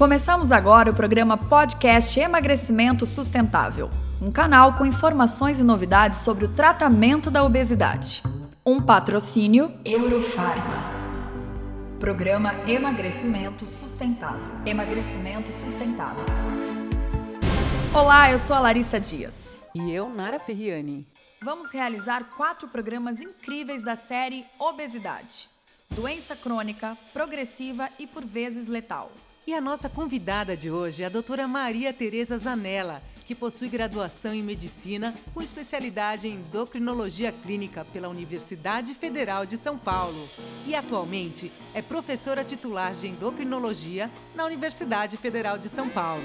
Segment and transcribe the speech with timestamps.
[0.00, 6.48] Começamos agora o programa Podcast Emagrecimento Sustentável, um canal com informações e novidades sobre o
[6.48, 8.22] tratamento da obesidade.
[8.64, 10.90] Um patrocínio Eurofarma.
[11.98, 14.40] Programa Emagrecimento Sustentável.
[14.64, 16.24] Emagrecimento Sustentável.
[17.92, 19.60] Olá, eu sou a Larissa Dias.
[19.74, 21.06] E eu, Nara Ferriani.
[21.42, 25.50] Vamos realizar quatro programas incríveis da série Obesidade.
[25.90, 29.12] Doença crônica, progressiva e por vezes letal.
[29.50, 34.34] E a nossa convidada de hoje é a doutora Maria Tereza Zanella, que possui graduação
[34.34, 40.28] em medicina com especialidade em endocrinologia clínica pela Universidade Federal de São Paulo
[40.66, 46.24] e atualmente é professora titular de endocrinologia na Universidade Federal de São Paulo.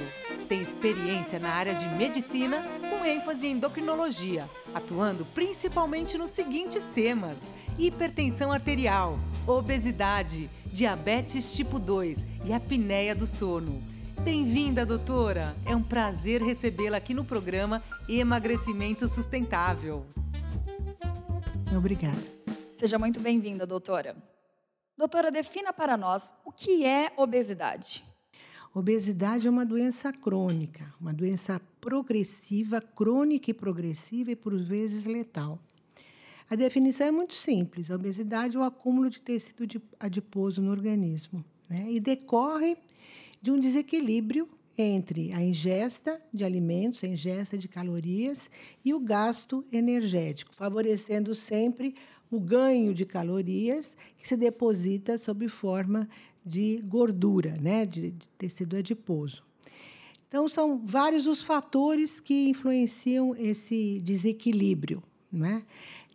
[0.49, 7.51] Tem experiência na área de medicina com ênfase em endocrinologia, atuando principalmente nos seguintes temas:
[7.77, 13.94] hipertensão arterial, obesidade, diabetes tipo 2 e apneia do sono.
[14.23, 15.55] Bem-vinda, doutora!
[15.65, 20.05] É um prazer recebê-la aqui no programa Emagrecimento Sustentável.
[21.75, 22.17] Obrigada.
[22.77, 24.15] Seja muito bem-vinda, doutora.
[24.97, 28.03] Doutora, defina para nós o que é obesidade.
[28.73, 35.59] Obesidade é uma doença crônica, uma doença progressiva, crônica e progressiva e por vezes letal.
[36.49, 39.65] A definição é muito simples: a obesidade é o acúmulo de tecido
[39.99, 41.85] adiposo no organismo né?
[41.89, 42.77] e decorre
[43.45, 48.49] de um desequilíbrio entre a ingesta de alimentos, a ingesta de calorias
[48.83, 51.93] e o gasto energético, favorecendo sempre
[52.31, 56.09] o ganho de calorias que se deposita sob forma
[56.43, 59.43] de gordura, né, de, de tecido adiposo.
[60.27, 65.03] Então, são vários os fatores que influenciam esse desequilíbrio.
[65.31, 65.63] Né?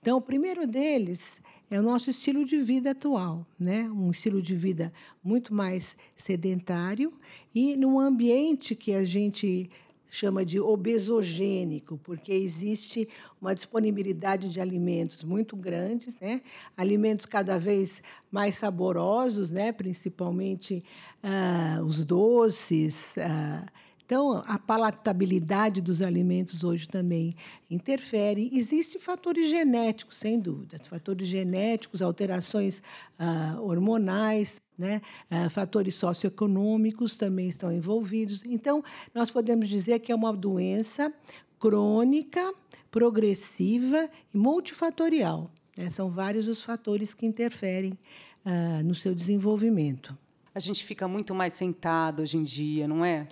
[0.01, 1.41] Então, o primeiro deles
[1.71, 3.89] é o nosso estilo de vida atual, né?
[3.91, 7.13] Um estilo de vida muito mais sedentário
[7.55, 9.71] e num ambiente que a gente
[10.11, 13.09] chama de obesogênico, porque existe
[13.41, 16.41] uma disponibilidade de alimentos muito grandes, né?
[16.77, 19.71] alimentos cada vez mais saborosos, né?
[19.71, 20.83] principalmente
[21.23, 23.65] ah, os doces, ah,
[24.11, 27.37] então, a palatabilidade dos alimentos hoje também
[27.71, 28.51] interfere.
[28.53, 32.83] Existem fatores genéticos, sem dúvida, fatores genéticos, alterações
[33.17, 35.01] ah, hormonais, né?
[35.31, 38.43] Ah, fatores socioeconômicos também estão envolvidos.
[38.45, 38.83] Então,
[39.15, 41.15] nós podemos dizer que é uma doença
[41.61, 42.53] crônica,
[42.91, 45.53] progressiva e multifatorial.
[45.77, 45.89] Né?
[45.89, 47.97] São vários os fatores que interferem
[48.45, 50.19] ah, no seu desenvolvimento.
[50.53, 53.29] A gente fica muito mais sentado hoje em dia, não é?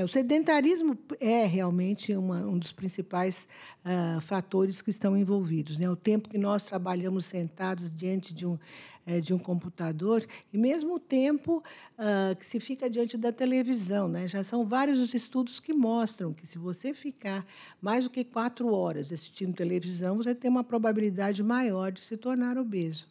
[0.00, 3.46] É, o sedentarismo é realmente uma, um dos principais
[3.84, 5.78] uh, fatores que estão envolvidos.
[5.78, 5.90] Né?
[5.90, 8.58] O tempo que nós trabalhamos sentados diante de um,
[9.04, 11.62] é, de um computador e mesmo o tempo
[11.98, 14.08] uh, que se fica diante da televisão.
[14.08, 14.26] Né?
[14.26, 17.44] Já são vários os estudos que mostram que se você ficar
[17.78, 22.56] mais do que quatro horas assistindo televisão, você tem uma probabilidade maior de se tornar
[22.56, 23.06] obeso.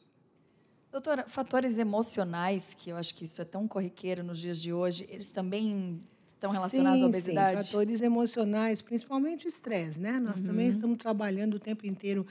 [0.91, 5.07] Doutora, fatores emocionais, que eu acho que isso é tão corriqueiro nos dias de hoje,
[5.07, 6.01] eles também
[6.39, 7.63] estão relacionados sim, à obesidade?
[7.63, 10.19] Sim, fatores emocionais, principalmente o estresse, né?
[10.19, 10.47] Nós uhum.
[10.47, 12.25] também estamos trabalhando o tempo inteiro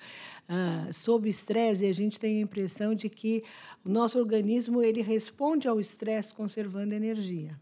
[0.48, 3.44] uh, sob estresse e a gente tem a impressão de que
[3.84, 7.58] o nosso organismo ele responde ao estresse conservando energia.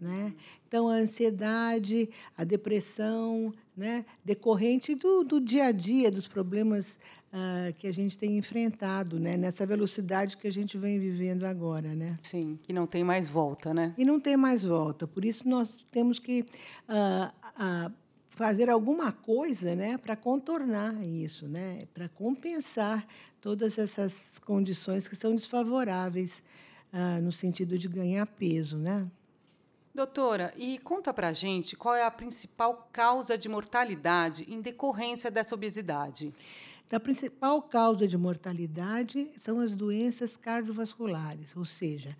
[0.00, 0.32] Né?
[0.68, 4.04] Então, a ansiedade, a depressão, né?
[4.24, 7.00] decorrente do, do dia a dia, dos problemas
[7.32, 9.36] uh, que a gente tem enfrentado, né?
[9.36, 12.18] Nessa velocidade que a gente vem vivendo agora, né?
[12.22, 13.94] Sim, que não tem mais volta, né?
[13.96, 15.06] E não tem mais volta.
[15.06, 16.44] Por isso nós temos que
[16.88, 17.28] uh,
[17.62, 17.92] uh,
[18.30, 21.86] fazer alguma coisa, né, para contornar isso, né?
[21.92, 23.06] Para compensar
[23.40, 24.14] todas essas
[24.44, 26.42] condições que são desfavoráveis
[27.22, 29.06] no sentido de ganhar peso, né?
[29.94, 35.54] Doutora, e conta para gente qual é a principal causa de mortalidade em decorrência dessa
[35.54, 36.32] obesidade.
[36.88, 42.16] Então, a principal causa de mortalidade são as doenças cardiovasculares, ou seja,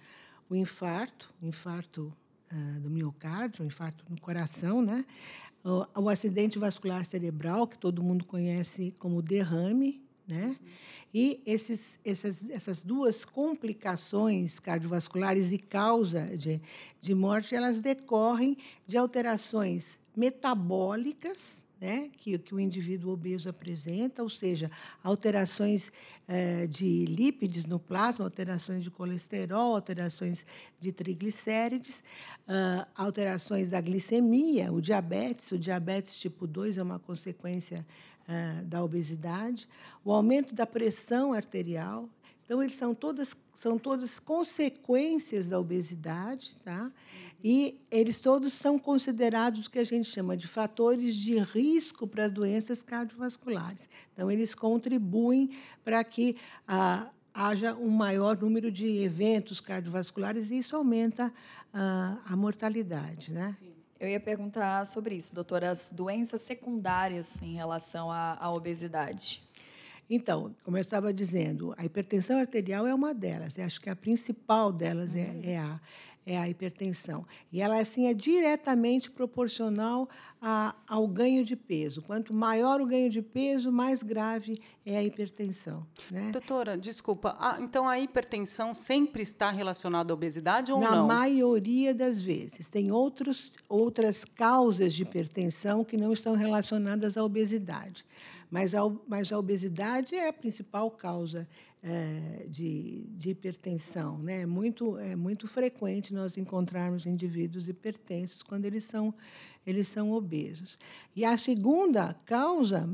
[0.51, 2.13] o infarto, o infarto
[2.53, 5.07] uh, do miocárdio, o infarto no coração, né?
[5.65, 10.55] O, o, acidente vascular cerebral, que todo mundo conhece como derrame, né?
[11.15, 16.61] E esses, essas, essas duas complicações cardiovasculares e causa de,
[17.01, 18.55] de morte, elas decorrem
[18.87, 24.71] de alterações metabólicas, né, que, que o indivíduo obeso apresenta, ou seja,
[25.03, 25.91] alterações
[26.27, 30.45] eh, de lípides no plasma, alterações de colesterol, alterações
[30.81, 32.03] de triglicérides,
[32.49, 37.87] uh, alterações da glicemia, o diabetes, o diabetes tipo 2 é uma consequência
[38.29, 39.69] uh, da obesidade,
[40.05, 42.09] o aumento da pressão arterial.
[42.45, 46.91] Então, eles são todas são todas consequências da obesidade, tá?
[47.43, 52.29] E eles todos são considerados o que a gente chama de fatores de risco para
[52.29, 53.89] doenças cardiovasculares.
[54.13, 55.51] Então, eles contribuem
[55.85, 61.33] para que ah, haja um maior número de eventos cardiovasculares e isso aumenta
[61.73, 63.55] ah, a mortalidade, né?
[63.59, 63.73] Sim.
[64.01, 69.43] Eu ia perguntar sobre isso, doutora, as doenças secundárias em relação à, à obesidade.
[70.11, 73.59] Então, como eu estava dizendo, a hipertensão arterial é uma delas.
[73.59, 75.41] Eu acho que a principal delas é, uhum.
[75.45, 75.81] é, é a,
[76.29, 77.25] é a hipertensão.
[77.51, 80.07] E ela, assim, é diretamente proporcional
[80.43, 82.03] a, ao ganho de peso.
[82.03, 85.87] Quanto maior o ganho de peso, mais grave é a hipertensão.
[86.11, 86.31] Né?
[86.31, 91.07] Doutora, desculpa, ah, então a hipertensão sempre está relacionada à obesidade ou Na não?
[91.09, 92.69] Na maioria das vezes.
[92.69, 98.05] Tem outros, outras causas de hipertensão que não estão relacionadas à obesidade.
[98.51, 101.49] Mas a, mas a obesidade é a principal causa
[101.83, 104.19] é, de, de, hipertensão.
[104.19, 104.43] Né?
[104.43, 109.15] É, muito, é muito frequente nós encontrarmos indivíduos hipertensos quando eles são,
[109.67, 110.77] eles são obesos.
[111.15, 112.89] E a segunda causa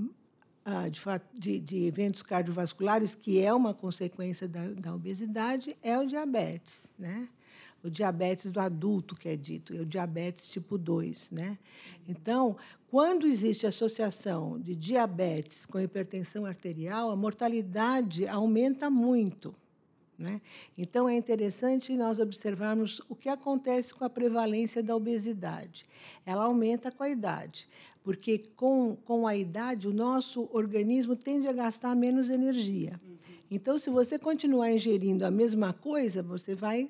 [0.65, 1.01] ah, de,
[1.35, 6.91] de, de, eventos cardiovasculares, que é uma consequência da, da obesidade, é o diabetes.
[6.99, 7.29] Né?
[7.85, 11.29] O diabetes do adulto, que é dito, é o diabetes tipo 2.
[11.31, 11.59] Né?
[12.09, 12.57] Então,
[12.91, 19.55] quando existe associação de diabetes com hipertensão arterial, a mortalidade aumenta muito.
[20.19, 20.41] Né?
[20.79, 25.85] Então, é interessante nós observarmos o que acontece com a prevalência da obesidade.
[26.25, 27.69] Ela aumenta com a idade,
[28.03, 32.99] porque com, com a idade o nosso organismo tende a gastar menos energia.
[33.51, 36.89] Então, se você continuar ingerindo a mesma coisa, você vai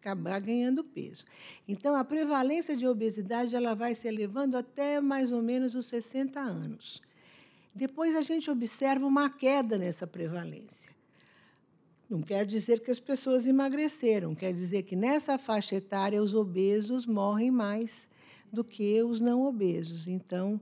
[0.00, 1.24] acabar ganhando peso.
[1.68, 6.40] Então, a prevalência de obesidade ela vai se elevando até mais ou menos os 60
[6.40, 7.02] anos.
[7.74, 10.90] Depois a gente observa uma queda nessa prevalência.
[12.08, 17.06] Não quer dizer que as pessoas emagreceram, quer dizer que nessa faixa etária os obesos
[17.06, 18.08] morrem mais
[18.52, 20.08] do que os não obesos.
[20.08, 20.60] Então,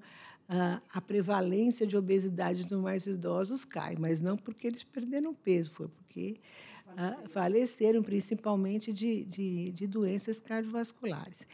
[0.93, 5.89] a prevalência de obesidade nos mais idosos cai, mas não porque eles perderam peso, foi
[5.89, 6.39] porque
[7.29, 11.47] faleceram, principalmente de, de, de doenças cardiovasculares.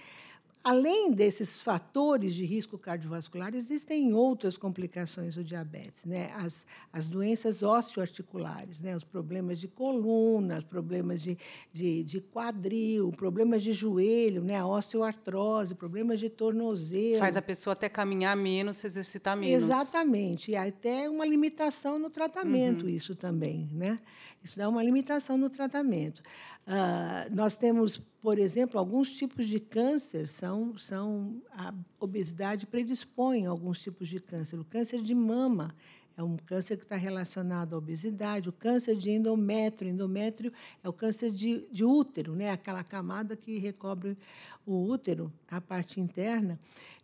[0.65, 6.33] Além desses fatores de risco cardiovascular, existem outras complicações do diabetes, né?
[6.37, 8.97] As, as doenças osteoarticulares, né?
[8.97, 11.37] Os problemas de coluna, os problemas de,
[11.71, 14.57] de, de quadril, problemas de joelho, né?
[14.57, 17.19] A osteoartrose, problemas de tornozelo.
[17.19, 19.65] Faz a pessoa até caminhar menos, se exercitar menos.
[19.65, 20.53] Exatamente.
[20.53, 22.89] E até uma limitação no tratamento, uhum.
[22.89, 23.99] isso também, né?
[24.43, 26.23] Isso dá uma limitação no tratamento.
[26.67, 33.51] Uh, nós temos, por exemplo, alguns tipos de câncer são, são a obesidade predispõe a
[33.51, 34.59] alguns tipos de câncer.
[34.59, 35.75] O câncer de mama
[36.17, 38.49] é um câncer que está relacionado à obesidade.
[38.49, 40.53] O câncer de endométrio, endométrio
[40.83, 42.51] é o câncer de, de útero, né?
[42.51, 44.17] Aquela camada que recobre
[44.65, 46.59] o útero, a parte interna.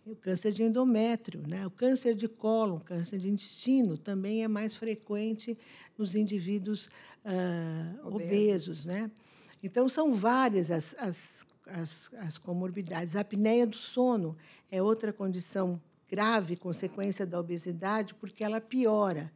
[0.07, 1.67] O câncer de endométrio, né?
[1.67, 5.59] O câncer de cólon, o câncer de intestino também é mais frequente
[5.99, 6.87] nos indivíduos
[7.27, 8.15] uh, obesos.
[8.15, 9.11] obesos, né?
[9.63, 13.15] Então, são várias as, as, as, as comorbidades.
[13.15, 14.37] A apneia do sono
[14.71, 19.31] é outra condição grave, consequência da obesidade, porque ela piora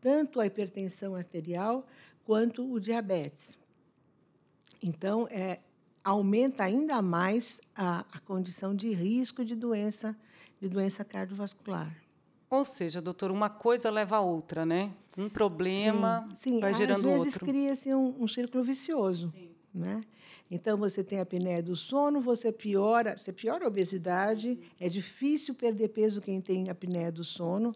[0.00, 1.86] tanto a hipertensão arterial
[2.24, 3.58] quanto o diabetes.
[4.82, 5.60] Então, é,
[6.04, 10.14] aumenta ainda mais a, a condição de risco de doença,
[10.60, 11.94] de doença cardiovascular.
[12.50, 14.92] Ou seja, doutor, uma coisa leva a outra, né?
[15.16, 16.60] Um problema sim, sim.
[16.60, 17.18] vai gerando outro.
[17.18, 19.32] Às vezes cria-se um, um círculo vicioso.
[19.34, 19.53] Sim.
[19.74, 20.04] Né?
[20.48, 25.52] Então você tem a apneia do sono, você piora, você piora a obesidade, é difícil
[25.52, 27.74] perder peso quem tem apneia do sono,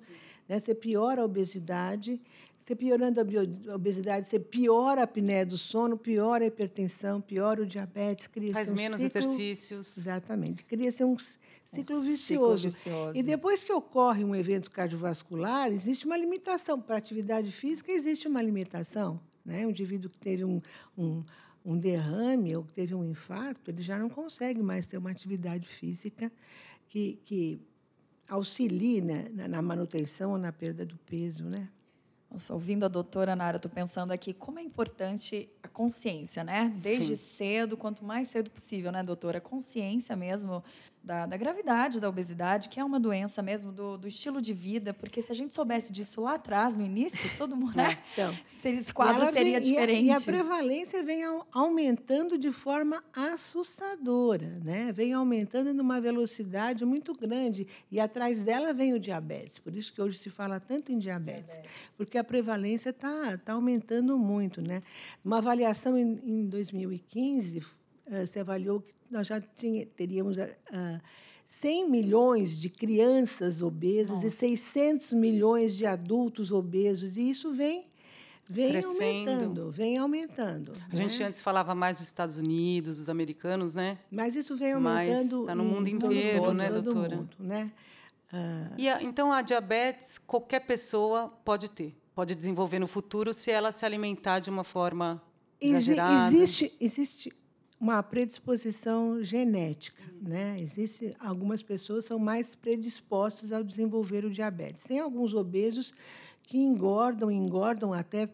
[0.48, 0.60] né?
[0.60, 2.20] Você piora a obesidade,
[2.64, 7.66] você piorando a obesidade, você piora a apneia do sono, piora a hipertensão, piora o
[7.66, 9.98] diabetes, cria Faz um menos ciclo, exercícios.
[9.98, 12.58] Exatamente, cria-se um ciclo, vicioso.
[12.58, 13.18] ciclo vicioso.
[13.18, 16.80] E depois que ocorre um evento cardiovascular, existe uma limitação.
[16.80, 19.20] Para a atividade física, existe uma limitação.
[19.44, 19.66] Né?
[19.66, 20.60] Um indivíduo que teve um,
[20.96, 21.24] um
[21.68, 26.32] um derrame ou teve um infarto, ele já não consegue mais ter uma atividade física
[26.88, 27.60] que, que
[28.26, 31.68] auxilie né, na manutenção ou na perda do peso, né?
[32.30, 36.74] Nossa, ouvindo a doutora Nara, estou pensando aqui como é importante a consciência, né?
[36.80, 37.36] Desde Sim.
[37.36, 39.38] cedo, quanto mais cedo possível, né, doutora?
[39.38, 40.64] Consciência mesmo
[41.02, 44.92] da, da, gravidade da obesidade, que é uma doença mesmo do, do, estilo de vida,
[44.92, 47.98] porque se a gente soubesse disso lá atrás, no início, todo mundo, né?
[47.98, 48.38] É, então,
[48.72, 50.06] esse quadro seria vem, diferente.
[50.06, 54.92] E a, e a, prevalência vem aumentando de forma assustadora, né?
[54.92, 59.58] Vem aumentando numa velocidade muito grande e atrás dela vem o diabetes.
[59.58, 61.70] Por isso que hoje se fala tanto em diabetes, diabetes.
[61.96, 64.82] porque a prevalência está tá aumentando muito, né?
[65.24, 67.77] Uma avaliação em, em 2015
[68.08, 71.00] uh, se avaliou que nós já tinha, teríamos uh, ah,
[71.48, 74.26] 100 milhões de crianças obesas Nossa.
[74.26, 77.86] e 600 milhões de adultos obesos, e isso vem
[78.50, 79.30] vem Crescendo.
[79.30, 80.72] aumentando, vem aumentando.
[80.72, 80.88] A né?
[80.92, 83.98] gente antes falava mais dos Estados Unidos, dos americanos, né?
[84.10, 85.08] Mas isso vem aumentando.
[85.08, 87.16] Mas está no mundo inteiro, todo, né, doutora?
[87.16, 87.70] Mundo, né?
[88.32, 88.70] Ah.
[88.76, 93.70] E a, então a diabetes qualquer pessoa pode ter, pode desenvolver no futuro se ela
[93.70, 95.22] se alimentar de uma forma
[95.60, 96.34] exagerada.
[96.34, 97.32] Existe, existe
[97.80, 100.60] uma predisposição genética, né?
[100.60, 104.82] Existe algumas pessoas são mais predispostas ao desenvolver o diabetes.
[104.82, 105.94] Tem alguns obesos
[106.42, 108.28] que engordam, engordam até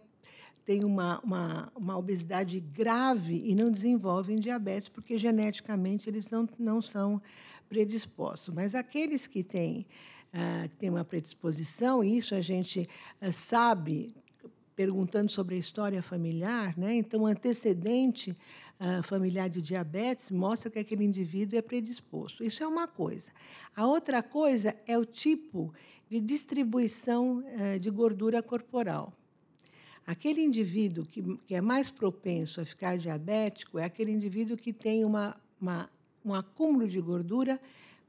[0.64, 6.80] têm uma, uma, uma obesidade grave e não desenvolvem diabetes porque geneticamente eles não, não
[6.80, 7.20] são
[7.68, 8.54] predispostos.
[8.54, 9.86] Mas aqueles que têm,
[10.32, 12.88] uh, têm uma predisposição, isso a gente
[13.20, 14.14] uh, sabe
[14.74, 16.94] perguntando sobre a história familiar, né?
[16.94, 18.36] Então, antecedente
[19.02, 22.44] familiar de diabetes mostra que aquele indivíduo é predisposto.
[22.44, 23.30] Isso é uma coisa.
[23.74, 25.72] A outra coisa é o tipo
[26.08, 29.12] de distribuição uh, de gordura corporal.
[30.06, 35.04] Aquele indivíduo que, que, é mais propenso a ficar diabético é aquele indivíduo que tem
[35.04, 35.88] uma, uma,
[36.24, 37.58] um acúmulo de gordura,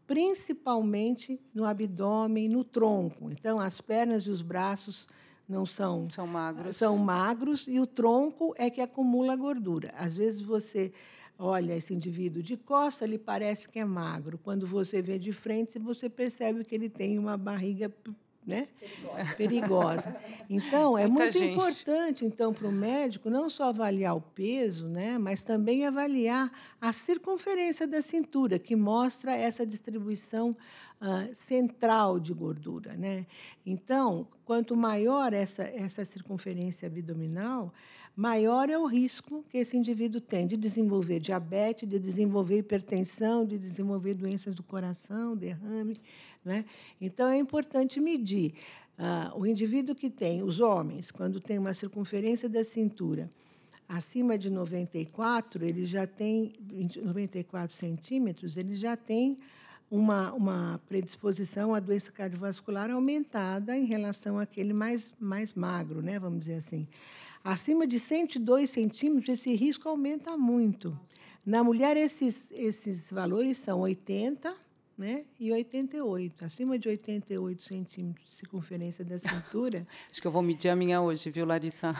[0.05, 3.31] principalmente no abdômen, no tronco.
[3.31, 5.07] Então, as pernas e os braços
[5.47, 6.77] não são são magros.
[6.77, 9.93] São magros e o tronco é que acumula gordura.
[9.97, 10.91] Às vezes você
[11.37, 14.37] olha esse indivíduo de costa, ele parece que é magro.
[14.37, 17.91] Quando você vê de frente, você percebe que ele tem uma barriga
[18.45, 18.67] né?
[18.79, 19.35] Perigosa.
[19.37, 20.15] Perigosa.
[20.49, 21.53] Então, é Muita muito gente.
[21.53, 26.93] importante, então, para o médico não só avaliar o peso, né, mas também avaliar a
[26.93, 30.51] circunferência da cintura, que mostra essa distribuição
[31.01, 32.93] uh, central de gordura.
[32.93, 33.25] Né?
[33.65, 37.73] Então, quanto maior essa, essa circunferência abdominal,
[38.15, 43.57] maior é o risco que esse indivíduo tem de desenvolver diabetes, de desenvolver hipertensão, de
[43.57, 45.97] desenvolver doenças do coração, derrame,
[46.43, 46.63] né?
[47.01, 48.53] Então, é importante medir.
[48.97, 53.29] Ah, o indivíduo que tem, os homens, quando tem uma circunferência da cintura
[53.87, 59.37] acima de 94, ele já tem 20, 94 centímetros, ele já tem
[59.89, 66.17] uma, uma predisposição à doença cardiovascular aumentada em relação àquele mais, mais magro, né?
[66.17, 66.87] vamos dizer assim.
[67.45, 70.99] Acima de 102 centímetros, esse risco aumenta muito.
[71.45, 74.51] Na mulher, esses, esses valores são 80,
[74.97, 75.25] né?
[75.39, 76.43] e 88.
[76.43, 79.85] Acima de 88 centímetros de circunferência da cintura.
[80.09, 81.93] Acho que eu vou medir a minha hoje, viu, Larissa?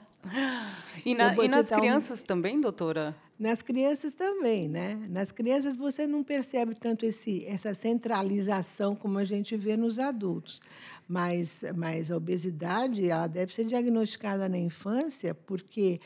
[1.04, 2.24] e, na, e nas crianças um...
[2.24, 3.14] também, doutora?
[3.38, 4.94] Nas crianças também, né?
[5.10, 10.60] Nas crianças você não percebe tanto esse, essa centralização como a gente vê nos adultos.
[11.06, 16.00] Mas, mas a obesidade ela deve ser diagnosticada na infância, porque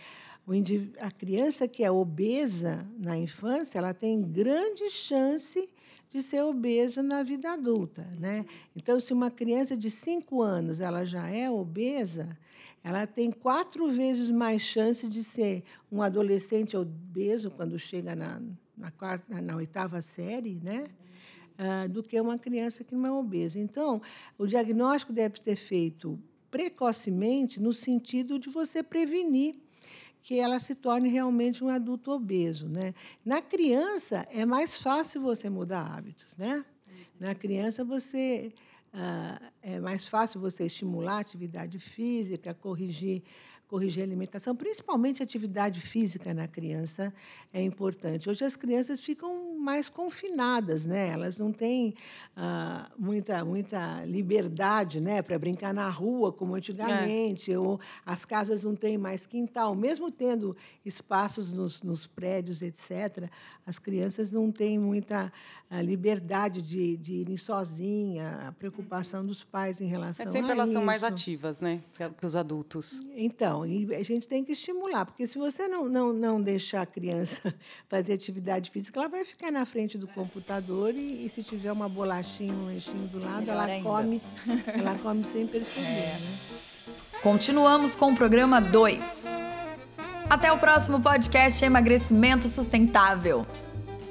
[0.98, 5.68] a criança que é obesa na infância, ela tem grande chance
[6.10, 8.44] de ser obesa na vida adulta, né?
[8.74, 12.36] Então, se uma criança de 5 anos ela já é obesa,
[12.82, 18.40] ela tem quatro vezes mais chance de ser um adolescente obeso quando chega na,
[18.76, 20.84] na, quarta, na oitava série, né?
[21.58, 23.58] Uh, do que uma criança que não é obesa.
[23.58, 24.00] Então,
[24.38, 26.18] o diagnóstico deve ser feito
[26.50, 29.54] precocemente no sentido de você prevenir
[30.22, 32.66] que ela se torne realmente um adulto obeso.
[32.66, 32.94] Né?
[33.22, 36.34] Na criança, é mais fácil você mudar hábitos.
[36.38, 36.64] Né?
[37.18, 38.69] Na criança, você ah,
[39.62, 43.22] é mais fácil você estimular a atividade física, corrigir
[43.70, 47.14] corrigir a alimentação, principalmente a atividade física na criança
[47.52, 48.28] é importante.
[48.28, 51.08] Hoje as crianças ficam mais confinadas, né?
[51.08, 51.94] Elas não têm
[52.36, 57.58] ah, muita muita liberdade, né, para brincar na rua como antigamente, é.
[57.58, 63.30] ou as casas não têm mais quintal, mesmo tendo espaços nos, nos prédios, etc.
[63.64, 65.32] As crianças não têm muita
[65.70, 70.36] ah, liberdade de, de irem sozinha, a preocupação dos pais em relação a isso.
[70.36, 71.80] É sempre elas são mais ativas, né,
[72.18, 73.04] que os adultos.
[73.64, 76.86] Então e a gente tem que estimular, porque se você não, não, não deixar a
[76.86, 77.36] criança
[77.88, 81.88] fazer atividade física, ela vai ficar na frente do computador e, e se tiver uma
[81.88, 83.88] bolachinha, um lanchinho do lado, Melhor ela ainda.
[83.88, 84.22] come,
[84.66, 85.86] ela come sem perceber.
[85.86, 86.18] É.
[86.18, 86.38] Né?
[87.22, 89.26] Continuamos com o programa 2.
[90.28, 93.46] Até o próximo podcast Emagrecimento Sustentável.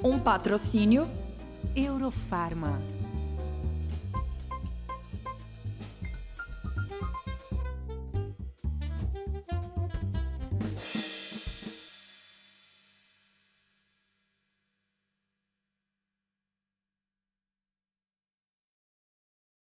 [0.02, 1.08] Um patrocínio
[1.74, 2.99] Eurofarma